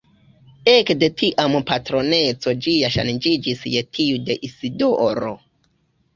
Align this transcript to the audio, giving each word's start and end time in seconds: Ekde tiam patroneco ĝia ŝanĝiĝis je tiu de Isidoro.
Ekde 0.71 1.09
tiam 1.19 1.57
patroneco 1.71 2.55
ĝia 2.69 2.91
ŝanĝiĝis 2.97 3.63
je 3.75 3.85
tiu 3.99 4.19
de 4.31 4.41
Isidoro. 4.51 5.33